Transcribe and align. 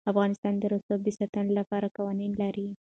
افغانستان 0.11 0.53
د 0.57 0.63
رسوب 0.73 0.99
د 1.03 1.09
ساتنې 1.17 1.51
لپاره 1.59 1.93
قوانین 1.97 2.31
لري. 2.41 2.67